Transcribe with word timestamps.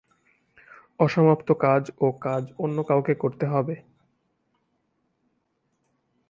অসমাপ্ত 0.99 1.47
কাজ 1.61 1.83
ও 1.97 2.07
কাজ 2.21 2.43
অন্য 2.59 2.77
কাউকে 2.83 3.13
করতে 3.15 3.45
হবে। 3.45 3.75